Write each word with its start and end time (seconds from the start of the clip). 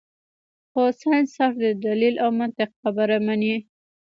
خو 0.71 0.81
سائنس 1.01 1.29
صرف 1.37 1.55
د 1.63 1.67
دليل 1.85 2.15
او 2.23 2.29
منطق 2.39 2.69
خبره 2.81 3.17
مني- 3.27 3.55